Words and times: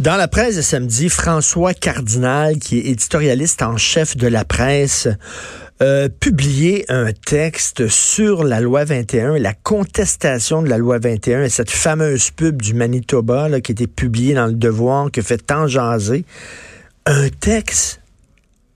Dans 0.00 0.16
la 0.16 0.28
presse 0.28 0.56
de 0.56 0.62
samedi, 0.62 1.10
François 1.10 1.74
Cardinal, 1.74 2.58
qui 2.58 2.78
est 2.78 2.86
éditorialiste 2.86 3.60
en 3.60 3.76
chef 3.76 4.16
de 4.16 4.28
la 4.28 4.46
presse, 4.46 5.08
euh, 5.82 6.08
publié 6.08 6.86
un 6.88 7.12
texte 7.12 7.86
sur 7.88 8.42
la 8.42 8.62
loi 8.62 8.84
21, 8.84 9.36
la 9.36 9.52
contestation 9.52 10.62
de 10.62 10.70
la 10.70 10.78
loi 10.78 10.98
21 10.98 11.44
et 11.44 11.48
cette 11.50 11.70
fameuse 11.70 12.30
pub 12.30 12.62
du 12.62 12.72
Manitoba 12.72 13.60
qui 13.60 13.72
a 13.72 13.74
été 13.74 13.86
publiée 13.86 14.32
dans 14.32 14.46
le 14.46 14.54
Devoir, 14.54 15.10
qui 15.10 15.20
fait 15.20 15.36
tant 15.36 15.66
jaser. 15.66 16.24
Un 17.04 17.28
texte 17.28 18.00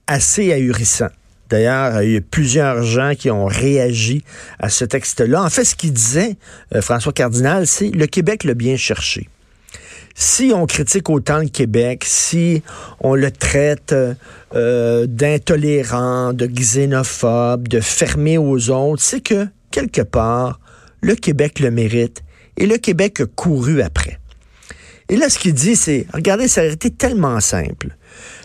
assez 0.05 0.53
ahurissant. 0.53 1.09
D'ailleurs, 1.49 2.03
il 2.03 2.11
y 2.11 2.17
a 2.17 2.21
plusieurs 2.21 2.83
gens 2.83 3.13
qui 3.17 3.31
ont 3.31 3.47
réagi 3.47 4.23
à 4.59 4.69
ce 4.69 4.85
texte-là. 4.85 5.41
En 5.41 5.49
fait, 5.49 5.65
ce 5.65 5.75
qu'il 5.75 5.91
disait, 5.91 6.35
euh, 6.75 6.83
François 6.83 7.13
Cardinal, 7.13 7.65
c'est 7.65 7.89
le 7.89 8.05
Québec 8.05 8.43
l'a 8.43 8.53
bien 8.53 8.77
cherché 8.77 9.27
si 10.15 10.53
on 10.55 10.65
critique 10.65 11.09
autant 11.09 11.39
le 11.39 11.49
Québec, 11.49 12.03
si 12.07 12.63
on 13.01 13.15
le 13.15 13.29
traite 13.31 13.93
euh, 14.55 15.05
d'intolérant, 15.07 16.31
de 16.31 16.47
xénophobe, 16.47 17.67
de 17.67 17.81
fermé 17.81 18.37
aux 18.37 18.69
autres, 18.69 19.03
c'est 19.03 19.19
que, 19.19 19.45
quelque 19.71 20.01
part, 20.01 20.61
le 21.01 21.15
Québec 21.15 21.59
le 21.59 21.69
mérite 21.69 22.23
et 22.55 22.65
le 22.65 22.77
Québec 22.77 23.19
a 23.19 23.25
couru 23.25 23.81
après. 23.81 24.19
Et 25.09 25.17
là, 25.17 25.29
ce 25.29 25.37
qu'il 25.37 25.53
dit, 25.53 25.75
c'est, 25.75 26.07
regardez, 26.13 26.47
ça 26.47 26.61
a 26.61 26.65
été 26.65 26.89
tellement 26.89 27.41
simple. 27.41 27.95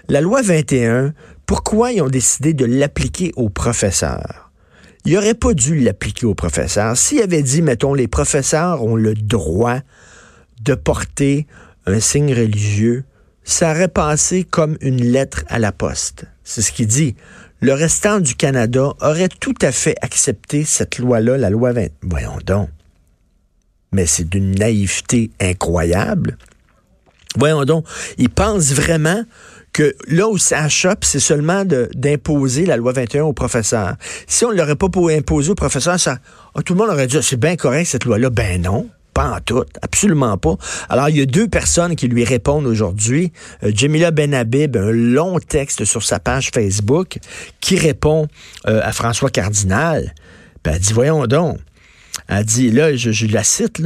La 0.09 0.21
loi 0.21 0.43
21, 0.43 1.15
pourquoi 1.47 1.93
ils 1.93 2.03
ont 2.03 2.09
décidé 2.09 2.53
de 2.53 2.65
l'appliquer 2.65 3.33
aux 3.37 3.49
professeurs? 3.49 4.51
Ils 5.05 5.15
n'auraient 5.15 5.35
pas 5.35 5.55
dû 5.55 5.79
l'appliquer 5.79 6.27
aux 6.27 6.35
professeurs. 6.35 6.97
S'ils 6.97 7.23
avaient 7.23 7.43
dit, 7.43 7.63
mettons, 7.63 7.95
les 7.95 8.09
professeurs 8.09 8.85
ont 8.85 8.97
le 8.97 9.15
droit 9.15 9.79
de 10.61 10.75
porter 10.75 11.47
un 11.87 12.01
signe 12.01 12.35
religieux, 12.35 13.05
ça 13.45 13.73
aurait 13.73 13.89
passé 13.89 14.45
comme 14.45 14.77
une 14.81 15.03
lettre 15.03 15.45
à 15.49 15.59
la 15.59 15.73
poste. 15.73 16.25
C'est 16.45 16.63
ce 16.63 16.73
qu'il 16.73 16.87
dit. 16.87 17.17
Le 17.61 17.75
restant 17.75 18.21
du 18.21 18.35
Canada 18.35 18.95
aurait 19.01 19.29
tout 19.29 19.55
à 19.61 19.73
fait 19.73 19.97
accepté 20.01 20.65
cette 20.65 20.99
loi-là, 20.99 21.37
la 21.37 21.51
loi 21.51 21.73
20. 21.73 21.89
Voyons 22.03 22.39
donc. 22.45 22.71
Mais 23.93 24.07
c'est 24.07 24.29
d'une 24.29 24.53
naïveté 24.53 25.31
incroyable. 25.41 26.39
Voyons 27.37 27.65
donc. 27.65 27.85
Ils 28.19 28.31
pensent 28.31 28.73
vraiment 28.73 29.25
que 29.73 29.95
là 30.09 30.29
où 30.29 30.39
ça 30.39 30.69
chope, 30.69 31.05
c'est 31.05 31.21
seulement 31.21 31.65
d'imposer 31.65 32.67
la 32.67 32.77
loi 32.77 32.93
21 32.93 33.25
aux 33.25 33.33
professeurs. 33.33 33.97
Si 34.27 34.45
on 34.45 34.51
ne 34.51 34.57
l'aurait 34.57 34.77
pas 34.77 34.89
imposé 35.11 35.51
aux 35.51 35.55
professeurs, 35.55 36.01
ça, 36.01 36.19
oh, 36.55 36.63
tout 36.63 36.75
le 36.75 36.79
monde 36.79 36.91
aurait 36.91 37.07
dit, 37.07 37.19
c'est 37.23 37.39
bien 37.39 37.57
correct 37.57 37.87
cette 37.87 38.05
loi-là. 38.05 38.31
Ben 38.31 38.63
non. 38.63 38.89
Pas 39.15 39.37
en 39.37 39.41
tout, 39.41 39.65
absolument 39.83 40.37
pas. 40.39 40.57
Alors, 40.89 41.09
il 41.09 41.17
y 41.17 41.21
a 41.21 41.27
deux 41.27 41.49
personnes 41.49 41.97
qui 41.97 42.07
lui 42.07 42.25
répondent 42.25 42.67
aujourd'hui. 42.67 43.33
Euh, 43.65 43.73
Jamila 43.75 44.11
Benhabib, 44.11 44.77
un 44.77 44.93
long 44.93 45.39
texte 45.41 45.85
sur 45.85 46.03
sa 46.03 46.21
page 46.21 46.51
Facebook, 46.55 47.19
qui 47.61 47.77
répond 47.77 48.29
euh, 48.69 48.81
à 48.83 48.93
François 48.93 49.31
Cardinal. 49.31 50.15
Elle 50.65 50.79
dit, 50.79 50.93
voyons 50.93 51.27
donc. 51.27 51.59
Elle 52.29 52.45
dit, 52.45 52.71
là, 52.71 52.95
je, 52.95 53.27
la 53.27 53.43
cite. 53.43 53.83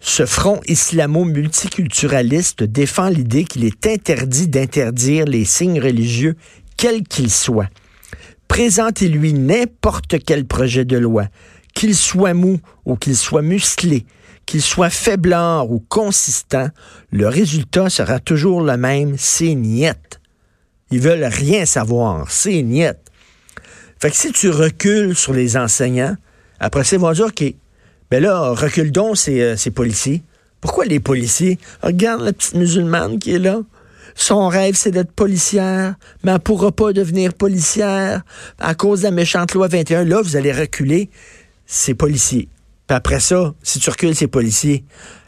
Ce 0.00 0.26
front 0.26 0.60
islamo-multiculturaliste 0.66 2.62
défend 2.62 3.08
l'idée 3.08 3.44
qu'il 3.44 3.64
est 3.64 3.86
interdit 3.86 4.46
d'interdire 4.46 5.24
les 5.24 5.44
signes 5.44 5.80
religieux, 5.80 6.36
quels 6.76 7.02
qu'ils 7.02 7.32
soient. 7.32 7.68
Présentez-lui 8.46 9.32
n'importe 9.32 10.16
quel 10.24 10.44
projet 10.44 10.84
de 10.84 10.96
loi, 10.96 11.26
qu'il 11.74 11.96
soit 11.96 12.34
mou 12.34 12.60
ou 12.84 12.96
qu'il 12.96 13.16
soit 13.16 13.42
musclé, 13.42 14.06
qu'il 14.48 14.62
soit 14.62 14.88
faiblard 14.88 15.70
ou 15.70 15.78
consistant, 15.90 16.70
le 17.12 17.28
résultat 17.28 17.90
sera 17.90 18.18
toujours 18.18 18.62
le 18.62 18.78
même, 18.78 19.16
c'est 19.18 19.54
niette. 19.54 20.20
Ils 20.90 21.00
veulent 21.00 21.24
rien 21.24 21.66
savoir, 21.66 22.30
c'est 22.30 22.62
niette. 22.62 23.10
Fait 24.00 24.10
que 24.10 24.16
si 24.16 24.32
tu 24.32 24.48
recules 24.48 25.14
sur 25.14 25.34
les 25.34 25.58
enseignants, 25.58 26.16
après 26.60 26.82
ça, 26.84 26.96
ils 26.96 26.98
vont 26.98 27.12
dire, 27.12 27.26
OK, 27.26 27.44
ben 28.10 28.22
là, 28.22 28.52
recule 28.52 28.90
donc 28.90 29.18
ces, 29.18 29.38
euh, 29.42 29.56
ces 29.56 29.70
policiers. 29.70 30.22
Pourquoi 30.62 30.86
les 30.86 30.98
policiers? 30.98 31.58
Regarde 31.82 32.22
la 32.22 32.32
petite 32.32 32.54
musulmane 32.54 33.18
qui 33.18 33.34
est 33.34 33.38
là. 33.38 33.60
Son 34.14 34.48
rêve, 34.48 34.76
c'est 34.76 34.92
d'être 34.92 35.12
policière, 35.12 35.94
mais 36.24 36.30
elle 36.30 36.38
ne 36.38 36.42
pourra 36.42 36.72
pas 36.72 36.94
devenir 36.94 37.34
policière 37.34 38.22
à 38.58 38.74
cause 38.74 39.00
de 39.00 39.04
la 39.04 39.10
méchante 39.10 39.52
loi 39.52 39.68
21. 39.68 40.04
Là, 40.04 40.22
vous 40.22 40.36
allez 40.36 40.52
reculer 40.52 41.10
ces 41.66 41.92
policiers. 41.92 42.48
Puis 42.88 42.96
après 42.96 43.20
ça, 43.20 43.54
si 43.62 43.78
tu 43.78 43.90
recules 43.90 44.14
ces 44.14 44.28
policiers, 44.28 44.84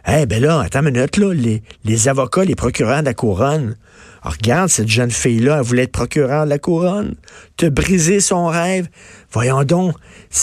eh 0.08 0.24
ben 0.24 0.42
là, 0.42 0.62
attends 0.62 0.80
une 0.80 0.92
minute, 0.92 1.18
là, 1.18 1.34
les, 1.34 1.62
les 1.84 2.08
avocats, 2.08 2.44
les 2.44 2.54
procureurs 2.54 3.00
de 3.00 3.04
la 3.04 3.14
couronne, 3.14 3.76
regarde, 4.22 4.70
cette 4.70 4.88
jeune 4.88 5.10
fille-là, 5.10 5.58
elle 5.58 5.62
voulait 5.62 5.82
être 5.82 5.92
procureur 5.92 6.46
de 6.46 6.50
la 6.50 6.58
couronne, 6.58 7.16
te 7.58 7.66
briser 7.66 8.20
son 8.20 8.46
rêve. 8.46 8.88
Voyons 9.30 9.62
donc, 9.64 9.94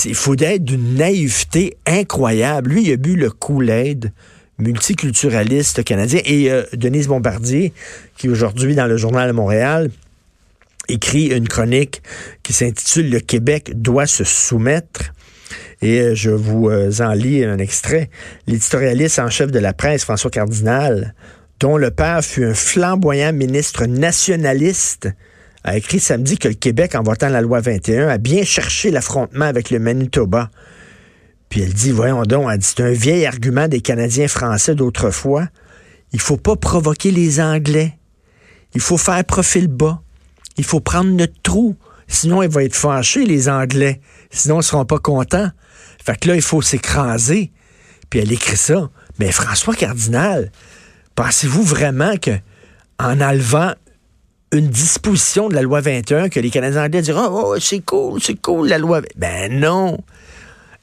il 0.05 0.13
faut 0.13 0.35
être 0.37 0.63
d'une 0.63 0.93
naïveté 0.95 1.77
incroyable. 1.87 2.69
Lui, 2.69 2.83
il 2.83 2.93
a 2.93 2.97
bu 2.97 3.15
le 3.15 3.31
Kool-Aid 3.31 4.11
multiculturaliste 4.59 5.83
canadien. 5.83 6.21
Et 6.25 6.51
euh, 6.51 6.63
Denise 6.73 7.07
Bombardier, 7.07 7.73
qui 8.17 8.29
aujourd'hui 8.29 8.75
dans 8.75 8.87
le 8.87 8.97
Journal 8.97 9.27
de 9.27 9.33
Montréal, 9.33 9.89
écrit 10.87 11.27
une 11.27 11.47
chronique 11.47 12.01
qui 12.43 12.53
s'intitule 12.53 13.09
Le 13.09 13.19
Québec 13.19 13.71
doit 13.75 14.07
se 14.07 14.23
soumettre. 14.23 15.13
Et 15.81 15.99
euh, 15.99 16.15
je 16.15 16.31
vous 16.31 16.69
euh, 16.69 16.91
en 16.99 17.13
lis 17.13 17.43
un 17.43 17.57
extrait. 17.57 18.09
L'éditorialiste 18.47 19.19
en 19.19 19.29
chef 19.29 19.51
de 19.51 19.59
la 19.59 19.73
presse, 19.73 20.03
François 20.03 20.31
Cardinal, 20.31 21.13
dont 21.59 21.77
le 21.77 21.91
père 21.91 22.23
fut 22.23 22.45
un 22.45 22.53
flamboyant 22.53 23.33
ministre 23.33 23.85
nationaliste, 23.85 25.09
a 25.63 25.77
écrit 25.77 25.99
samedi 25.99 26.37
que 26.37 26.47
le 26.47 26.53
Québec, 26.53 26.95
en 26.95 27.03
votant 27.03 27.29
la 27.29 27.41
loi 27.41 27.59
21, 27.59 28.07
a 28.07 28.17
bien 28.17 28.43
cherché 28.43 28.89
l'affrontement 28.89 29.45
avec 29.45 29.69
le 29.69 29.79
Manitoba. 29.79 30.49
Puis 31.49 31.61
elle 31.61 31.73
dit, 31.73 31.91
voyons 31.91 32.23
donc, 32.23 32.51
dit, 32.57 32.65
c'est 32.65 32.83
un 32.83 32.91
vieil 32.91 33.25
argument 33.25 33.67
des 33.67 33.81
Canadiens 33.81 34.27
français 34.27 34.75
d'autrefois. 34.75 35.47
Il 36.13 36.19
faut 36.19 36.37
pas 36.37 36.55
provoquer 36.55 37.11
les 37.11 37.41
Anglais. 37.41 37.93
Il 38.73 38.81
faut 38.81 38.97
faire 38.97 39.23
profil 39.25 39.67
bas. 39.67 40.01
Il 40.57 40.63
faut 40.63 40.79
prendre 40.79 41.11
notre 41.11 41.39
trou. 41.43 41.75
Sinon, 42.07 42.41
ils 42.41 42.49
vont 42.49 42.61
être 42.61 42.75
fâchés, 42.75 43.25
les 43.25 43.49
Anglais. 43.49 44.01
Sinon, 44.29 44.61
ils 44.61 44.63
seront 44.63 44.85
pas 44.85 44.99
contents. 44.99 45.49
Fait 46.03 46.17
que 46.19 46.29
là, 46.29 46.35
il 46.35 46.41
faut 46.41 46.61
s'écraser. 46.61 47.51
Puis 48.09 48.19
elle 48.19 48.31
écrit 48.31 48.57
ça. 48.57 48.89
Mais 49.19 49.31
François 49.31 49.75
Cardinal, 49.75 50.51
pensez-vous 51.15 51.63
vraiment 51.63 52.17
que 52.17 52.31
en 52.99 53.21
enlevant 53.21 53.73
une 54.51 54.67
disposition 54.67 55.49
de 55.49 55.55
la 55.55 55.61
loi 55.61 55.81
21 55.81 56.29
que 56.29 56.39
les 56.39 56.49
Canadiens 56.49 56.85
anglais 56.85 57.01
diront 57.01 57.27
Oh, 57.29 57.55
c'est 57.59 57.81
cool, 57.81 58.21
c'est 58.21 58.39
cool 58.41 58.69
la 58.69 58.77
loi. 58.77 59.01
Ben 59.17 59.59
non. 59.59 59.97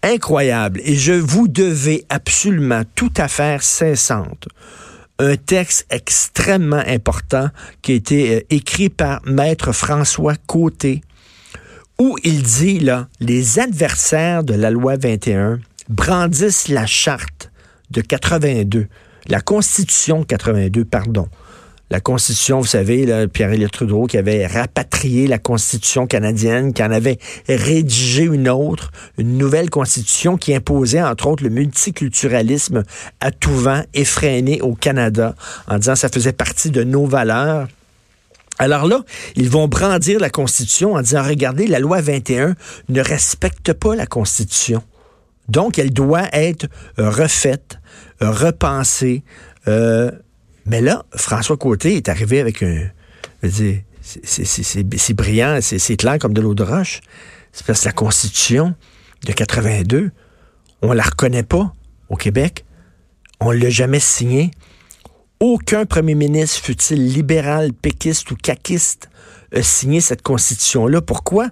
Incroyable. 0.03 0.81
Et 0.85 0.97
je 0.97 1.15
vous 1.15 1.49
devais 1.49 2.05
absolument 2.11 2.83
tout 2.95 3.13
à 3.17 3.29
faire 3.29 3.63
cessante. 3.63 4.49
Un 5.19 5.37
texte 5.37 5.87
extrêmement 5.91 6.83
important 6.87 7.49
qui 7.81 7.93
a 7.93 7.95
été 7.95 8.35
euh, 8.35 8.41
écrit 8.51 8.91
par 8.91 9.23
Maître 9.25 9.73
François 9.73 10.35
Côté, 10.47 11.03
où 11.99 12.17
il 12.25 12.43
dit, 12.43 12.81
là, 12.81 13.09
les 13.21 13.59
adversaires 13.59 14.45
de 14.45 14.55
la 14.55 14.71
loi 14.71 14.97
21 14.97 15.61
brandissent 15.89 16.69
la 16.69 16.87
charte 16.87 17.51
de 17.91 18.01
82, 18.01 18.87
la 19.29 19.41
Constitution 19.41 20.21
de 20.21 20.25
82, 20.25 20.85
pardon. 20.85 21.29
La 21.91 22.01
Constitution, 22.01 22.61
vous 22.61 22.67
savez, 22.67 23.29
Pierre-Éliott 23.29 23.71
Trudeau 23.71 24.07
qui 24.07 24.17
avait 24.17 24.47
rapatrié 24.47 25.27
la 25.27 25.39
Constitution 25.39 26.07
canadienne, 26.07 26.73
qui 26.73 26.83
en 26.83 26.91
avait 26.91 27.19
rédigé 27.47 28.25
une 28.25 28.49
autre, 28.49 28.91
une 29.19 29.37
nouvelle 29.37 29.71
Constitution 29.71 30.37
qui 30.37 30.55
imposait, 30.55 31.03
entre 31.03 31.27
autres, 31.29 31.45
le 31.45 31.51
multiculturalisme 31.51 32.83
à 33.21 33.31
tout 33.31 33.55
vent, 33.55 33.83
effréné 33.93 34.63
au 34.63 34.75
Canada, 34.75 35.37
en 35.69 35.79
disant 35.79 35.93
que 35.93 35.99
ça 36.01 36.09
faisait 36.09 36.33
partie 36.33 36.71
de 36.71 36.83
nos 36.83 37.07
valeurs. 37.07 37.69
Alors 38.59 38.87
là, 38.87 39.03
ils 39.37 39.51
vont 39.51 39.69
brandir 39.69 40.21
la 40.21 40.31
Constitution 40.31 40.95
en 40.95 41.03
disant, 41.03 41.23
regardez, 41.23 41.67
la 41.67 41.81
loi 41.81 42.01
21 42.01 42.55
ne 42.89 43.01
respecte 43.01 43.73
pas 43.73 43.95
la 43.97 44.07
Constitution. 44.07 44.83
Donc, 45.49 45.79
elle 45.79 45.93
doit 45.93 46.29
être 46.33 46.67
refaite, 46.97 47.79
repensée. 48.21 49.25
Euh, 49.69 50.11
mais 50.67 50.81
là, 50.81 51.05
François 51.15 51.57
Côté 51.57 51.97
est 51.97 52.09
arrivé 52.09 52.41
avec 52.41 52.63
un... 52.63 52.89
C'est 53.43 55.15
brillant, 55.15 55.59
c'est 55.61 55.97
clair 55.97 56.19
comme 56.19 56.35
de 56.35 56.41
l'eau 56.41 56.55
de 56.55 56.63
roche. 56.63 57.01
C'est 57.53 57.67
parce 57.67 57.81
que 57.81 57.87
la 57.87 57.93
Constitution 57.93 58.75
de 59.27 59.33
82, 59.33 60.11
on 60.83 60.93
la 60.93 61.03
reconnaît 61.03 61.43
pas 61.43 61.73
au 62.09 62.17
Québec. 62.17 62.65
On 63.41 63.51
l'a 63.51 63.71
jamais 63.71 64.01
signée. 64.01 64.51
Aucun 65.47 65.85
premier 65.85 66.15
ministre, 66.15 66.63
fut-il 66.63 67.07
libéral, 67.07 67.75
péquiste 67.75 68.31
ou 68.31 68.35
caquiste, 68.35 69.11
a 69.55 69.61
signé 69.61 70.01
cette 70.01 70.23
constitution-là. 70.23 71.03
Pourquoi? 71.03 71.51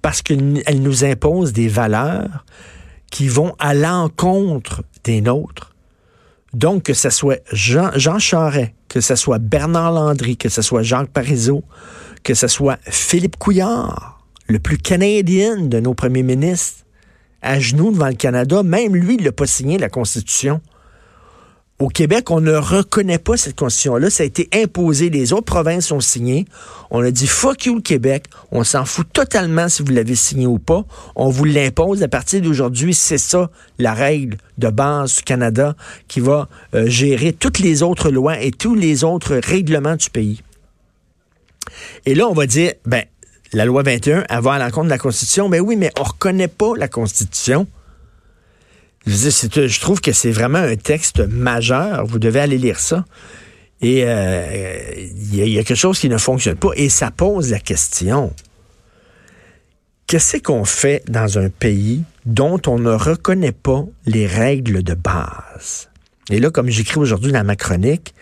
Parce 0.00 0.22
qu'elle 0.22 0.80
nous 0.80 1.04
impose 1.04 1.52
des 1.52 1.68
valeurs 1.68 2.46
qui 3.10 3.28
vont 3.28 3.54
à 3.58 3.74
l'encontre 3.74 4.82
des 5.04 5.20
nôtres. 5.20 5.74
Donc, 6.54 6.84
que 6.84 6.94
ce 6.94 7.10
soit 7.10 7.42
Jean, 7.52 7.90
Jean 7.96 8.18
Charest, 8.18 8.72
que 8.88 9.02
ce 9.02 9.14
soit 9.14 9.38
Bernard 9.38 9.92
Landry, 9.92 10.38
que 10.38 10.48
ce 10.48 10.62
soit 10.62 10.82
Jacques 10.82 11.10
Parizeau, 11.10 11.64
que 12.22 12.32
ce 12.32 12.48
soit 12.48 12.78
Philippe 12.88 13.36
Couillard, 13.36 14.26
le 14.46 14.58
plus 14.58 14.78
canadien 14.78 15.58
de 15.60 15.80
nos 15.80 15.92
premiers 15.92 16.22
ministres, 16.22 16.86
à 17.42 17.60
genoux 17.60 17.92
devant 17.92 18.08
le 18.08 18.14
Canada, 18.14 18.62
même 18.62 18.96
lui, 18.96 19.16
il 19.16 19.24
n'a 19.24 19.32
pas 19.32 19.46
signé 19.46 19.76
la 19.76 19.90
Constitution. 19.90 20.62
Au 21.80 21.88
Québec, 21.88 22.30
on 22.30 22.40
ne 22.40 22.54
reconnaît 22.54 23.18
pas 23.18 23.36
cette 23.36 23.56
constitution-là. 23.56 24.08
Ça 24.08 24.22
a 24.22 24.26
été 24.26 24.48
imposé. 24.54 25.10
Les 25.10 25.32
autres 25.32 25.44
provinces 25.44 25.90
ont 25.90 26.00
signé. 26.00 26.46
On 26.90 27.02
a 27.02 27.10
dit 27.10 27.26
fuck 27.26 27.66
you 27.66 27.74
le 27.74 27.80
Québec. 27.80 28.26
On 28.52 28.62
s'en 28.62 28.84
fout 28.84 29.08
totalement 29.12 29.68
si 29.68 29.82
vous 29.82 29.92
l'avez 29.92 30.14
signé 30.14 30.46
ou 30.46 30.60
pas. 30.60 30.84
On 31.16 31.30
vous 31.30 31.44
l'impose 31.44 32.04
à 32.04 32.08
partir 32.08 32.40
d'aujourd'hui. 32.42 32.94
C'est 32.94 33.18
ça 33.18 33.50
la 33.78 33.92
règle 33.92 34.38
de 34.56 34.68
base 34.68 35.16
du 35.16 35.22
Canada 35.22 35.74
qui 36.06 36.20
va 36.20 36.48
euh, 36.74 36.86
gérer 36.86 37.32
toutes 37.32 37.58
les 37.58 37.82
autres 37.82 38.08
lois 38.08 38.40
et 38.40 38.52
tous 38.52 38.76
les 38.76 39.02
autres 39.02 39.34
règlements 39.34 39.96
du 39.96 40.10
pays. 40.10 40.42
Et 42.06 42.14
là, 42.14 42.28
on 42.28 42.34
va 42.34 42.46
dire, 42.46 42.72
ben, 42.86 43.02
la 43.52 43.64
loi 43.64 43.82
21, 43.82 44.24
elle 44.28 44.40
va 44.40 44.52
à 44.52 44.58
l'encontre 44.60 44.84
de 44.84 44.90
la 44.90 44.98
Constitution. 44.98 45.48
Mais 45.48 45.58
oui, 45.58 45.74
mais 45.74 45.90
on 45.98 46.04
reconnaît 46.04 46.46
pas 46.46 46.74
la 46.76 46.86
Constitution. 46.86 47.66
Je, 49.06 49.80
trouve 49.80 50.00
que 50.00 50.12
c'est 50.12 50.30
vraiment 50.30 50.58
un 50.58 50.76
texte 50.76 51.20
majeur. 51.20 52.06
Vous 52.06 52.18
devez 52.18 52.40
aller 52.40 52.58
lire 52.58 52.80
ça. 52.80 53.04
Et 53.82 54.04
euh, 54.04 54.86
il 54.96 55.48
y, 55.48 55.58
a 55.58 55.64
quelque 55.64 55.76
chose 55.76 55.98
qui 55.98 56.08
ne 56.08 56.16
fonctionne 56.16 56.56
pas. 56.56 56.70
Et 56.76 56.88
ça 56.88 57.10
pose 57.10 57.50
la 57.50 57.58
question. 57.58 58.32
Qu'est-ce 60.06 60.38
qu'on 60.38 60.64
fait 60.64 61.02
dans 61.08 61.38
un 61.38 61.48
pays 61.50 62.02
dont 62.24 62.60
on 62.66 62.78
ne 62.78 62.92
reconnaît 62.92 63.52
pas 63.52 63.84
les 64.06 64.26
règles 64.26 64.82
de 64.82 64.94
base? 64.94 65.90
Et 66.30 66.40
là, 66.40 66.50
comme 66.50 66.70
j'écris 66.70 66.98
aujourd'hui 66.98 67.32
dans 67.32 67.44
ma 67.44 67.56
chronique, 67.56 68.14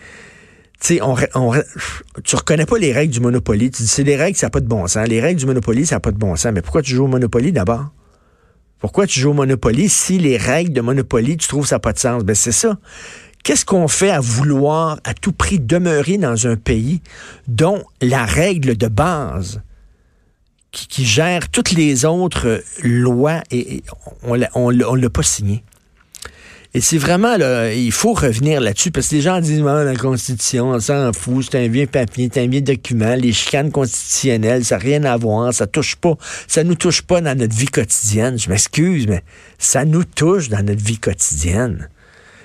tu 0.81 1.01
on, 1.01 1.15
on, 1.35 1.53
tu 2.23 2.35
reconnais 2.35 2.65
pas 2.65 2.77
les 2.77 2.91
règles 2.91 3.13
du 3.13 3.21
Monopoly. 3.21 3.71
Tu 3.71 3.83
dis, 3.83 3.87
c'est 3.87 4.03
des 4.03 4.17
règles, 4.17 4.37
ça 4.37 4.47
n'a 4.47 4.51
pas 4.51 4.59
de 4.59 4.67
bon 4.67 4.85
sens. 4.87 5.07
Les 5.07 5.21
règles 5.21 5.39
du 5.39 5.45
Monopoly, 5.45 5.85
ça 5.85 5.95
n'a 5.95 5.99
pas 6.01 6.11
de 6.11 6.17
bon 6.17 6.35
sens. 6.35 6.51
Mais 6.53 6.61
pourquoi 6.61 6.81
tu 6.81 6.93
joues 6.93 7.05
au 7.05 7.07
Monopoly 7.07 7.53
d'abord? 7.53 7.89
Pourquoi 8.83 9.07
tu 9.07 9.21
joues 9.21 9.29
au 9.29 9.33
Monopoly 9.33 9.87
si 9.87 10.17
les 10.17 10.35
règles 10.35 10.73
de 10.73 10.81
Monopoly, 10.81 11.37
tu 11.37 11.47
trouves 11.47 11.65
ça 11.65 11.79
pas 11.79 11.93
de 11.93 11.99
sens? 11.99 12.21
Ben, 12.25 12.35
c'est 12.35 12.51
ça. 12.51 12.77
Qu'est-ce 13.41 13.63
qu'on 13.63 13.87
fait 13.87 14.09
à 14.09 14.19
vouloir 14.19 14.99
à 15.05 15.13
tout 15.13 15.31
prix 15.31 15.57
demeurer 15.57 16.17
dans 16.17 16.47
un 16.47 16.57
pays 16.57 17.01
dont 17.47 17.81
la 18.01 18.25
règle 18.25 18.75
de 18.75 18.89
base 18.89 19.61
qui, 20.71 21.05
gère 21.05 21.47
toutes 21.47 21.71
les 21.71 22.03
autres 22.03 22.61
lois 22.83 23.41
et, 23.51 23.83
on 24.21 24.35
ne 24.35 24.97
l'a 24.97 25.09
pas 25.09 25.23
signé? 25.23 25.63
Et 26.75 26.81
c'est 26.81 26.97
vraiment, 26.97 27.37
là, 27.37 27.71
il 27.71 27.91
faut 27.91 28.13
revenir 28.13 28.59
là-dessus, 28.59 28.89
parce 28.89 29.09
que 29.09 29.15
les 29.15 29.21
gens 29.21 29.39
disent, 29.39 29.63
ah, 29.67 29.83
la 29.83 29.95
Constitution, 29.95 30.69
on 30.69 30.79
s'en 30.79 31.13
fout, 31.13 31.47
c'est 31.51 31.63
un 31.63 31.67
vieux 31.67 31.85
papier, 31.85 32.31
c'est 32.33 32.41
un 32.41 32.47
vieux 32.47 32.61
document, 32.61 33.13
les 33.13 33.31
chicanes 33.31 33.71
constitutionnelles, 33.71 34.65
ça 34.65 34.77
n'a 34.77 34.83
rien 34.83 35.03
à 35.03 35.15
voir, 35.15 35.53
ça 35.53 35.67
touche 35.67 35.95
pas, 35.95 36.15
ça 36.47 36.63
nous 36.63 36.73
touche 36.73 37.03
pas 37.03 37.21
dans 37.21 37.37
notre 37.37 37.55
vie 37.55 37.67
quotidienne. 37.67 38.39
Je 38.39 38.49
m'excuse, 38.49 39.05
mais 39.07 39.21
ça 39.59 39.85
nous 39.85 40.03
touche 40.03 40.49
dans 40.49 40.65
notre 40.65 40.83
vie 40.83 40.97
quotidienne. 40.97 41.89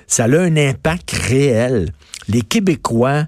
Ça 0.07 0.25
a 0.25 0.39
un 0.39 0.57
impact 0.59 1.11
réel. 1.13 1.93
Les 2.29 2.43
Québécois, 2.43 3.25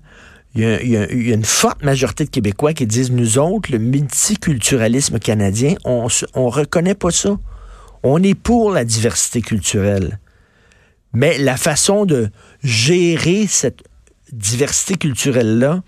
il 0.55 0.63
y, 0.63 0.97
a, 0.97 1.11
une 1.11 1.45
forte 1.45 1.83
majorité 1.83 2.25
de 2.27 2.31
Québécois 2.31 2.75
qui 2.75 2.87
disent, 2.87 3.11
nous 3.11 3.39
autres, 3.39 3.73
le 3.73 3.79
multiculturalisme 3.79 5.19
canadien, 5.19 5.77
on, 5.85 6.09
on 6.35 6.51
reconnaît 6.51 6.95
pas 6.95 7.11
ça. 7.11 7.39
On 8.03 8.23
est 8.23 8.35
pour 8.35 8.71
la 8.71 8.85
diversité 8.85 9.41
culturelle. 9.41 10.19
Mais 11.13 11.39
la 11.39 11.57
façon 11.57 12.05
de 12.05 12.31
gérer 12.63 13.47
cette 13.47 13.83
diversité 14.33 14.95
culturelle-là, 14.95 15.83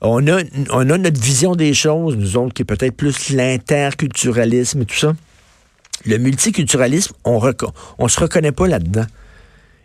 on 0.00 0.26
a, 0.26 0.42
notre 0.84 1.20
vision 1.20 1.54
des 1.54 1.74
choses, 1.74 2.16
nous 2.16 2.36
autres, 2.36 2.54
qui 2.54 2.62
est 2.62 2.66
peut-être 2.66 2.96
plus 2.96 3.30
l'interculturalisme 3.30 4.82
et 4.82 4.86
tout 4.86 4.96
ça. 4.96 5.12
Le 6.04 6.18
multiculturalisme, 6.18 7.14
on 7.24 7.40
ne 7.40 8.08
se 8.08 8.20
reconnaît 8.20 8.50
pas 8.50 8.66
là-dedans. 8.66 9.06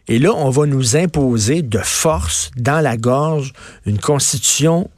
Et 0.08 0.18
là, 0.20 0.34
on 0.34 0.50
va 0.50 0.66
nous 0.66 0.96
imposer 0.96 1.62
de 1.62 1.80
force 1.80 2.50
dans 2.56 2.80
la 2.80 2.98
gorge 2.98 3.54
une 3.86 4.00
constitution 4.00 4.90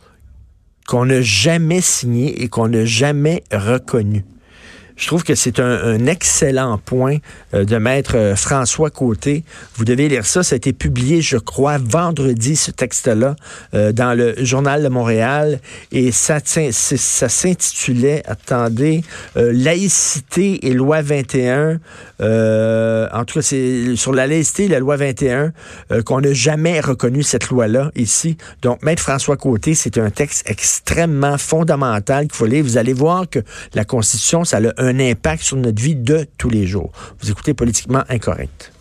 qu'on 0.87 1.05
n'a 1.05 1.21
jamais 1.21 1.81
signée 1.81 2.41
et 2.41 2.47
qu'on 2.47 2.69
n'a 2.69 2.85
jamais 2.85 3.43
reconnue. 3.51 4.23
Je 4.99 5.07
trouve 5.07 5.23
que 5.23 5.33
c'est 5.33 5.59
un, 5.61 6.05
excellent 6.07 6.77
point 6.77 7.17
euh, 7.53 7.63
de 7.63 7.77
mettre 7.77 8.17
euh, 8.17 8.35
François 8.35 8.89
Côté. 8.89 9.45
Vous 9.75 9.85
devez 9.85 10.09
lire 10.09 10.25
ça. 10.25 10.43
Ça 10.43 10.55
a 10.55 10.57
été 10.57 10.73
publié, 10.73 11.21
je 11.21 11.37
crois, 11.37 11.77
vendredi, 11.77 12.57
ce 12.57 12.69
texte-là, 12.71 13.37
euh, 13.73 13.93
dans 13.93 14.13
le 14.13 14.35
Journal 14.43 14.83
de 14.83 14.89
Montréal. 14.89 15.61
Et 15.93 16.11
ça, 16.11 16.39
s'intitulait, 16.43 18.23
attendez, 18.27 19.03
Laïcité 19.35 20.67
et 20.67 20.73
loi 20.73 21.01
21. 21.01 21.79
en 22.19 23.25
tout 23.25 23.35
cas, 23.35 23.41
c'est 23.41 23.95
sur 23.95 24.13
la 24.13 24.27
laïcité 24.27 24.67
la 24.67 24.79
loi 24.79 24.97
21 24.97 25.53
qu'on 26.05 26.19
n'a 26.19 26.33
jamais 26.33 26.81
reconnu 26.81 27.23
cette 27.23 27.49
loi-là 27.49 27.91
ici. 27.95 28.35
Donc, 28.61 28.83
Maître 28.83 29.01
François 29.01 29.37
Côté, 29.37 29.75
c'est 29.75 29.97
un 29.97 30.09
texte 30.09 30.43
extrêmement 30.49 31.37
fondamental 31.37 32.27
qu'il 32.27 32.35
faut 32.35 32.45
lire. 32.45 32.63
Vous 32.63 32.77
allez 32.77 32.93
voir 32.93 33.29
que 33.29 33.39
la 33.73 33.85
Constitution, 33.85 34.43
ça 34.43 34.57
a 34.57 34.71
un 34.77 34.88
impact 34.97 35.43
sur 35.43 35.57
notre 35.57 35.81
vie 35.81 35.95
de 35.95 36.25
tous 36.37 36.49
les 36.49 36.65
jours. 36.65 36.91
Vous 37.19 37.29
écoutez 37.29 37.53
Politiquement 37.53 38.03
Incorrect. 38.09 38.71